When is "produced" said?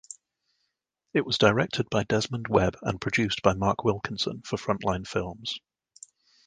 2.99-3.43